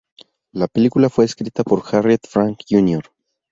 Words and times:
La 0.53 0.67
película 0.67 1.11
fue 1.11 1.25
escrita 1.25 1.63
por 1.63 1.83
Harriet 1.91 2.23
Frank 2.27 2.61
Jr. 2.67 3.03